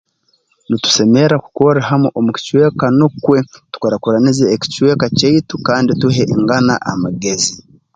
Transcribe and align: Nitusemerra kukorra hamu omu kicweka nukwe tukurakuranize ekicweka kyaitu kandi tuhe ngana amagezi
Nitusemerra 0.69 1.35
kukorra 1.43 1.79
hamu 1.89 2.07
omu 2.17 2.31
kicweka 2.37 2.85
nukwe 2.97 3.37
tukurakuranize 3.71 4.43
ekicweka 4.55 5.05
kyaitu 5.17 5.55
kandi 5.67 5.91
tuhe 6.01 6.23
ngana 6.41 6.73
amagezi 6.91 7.53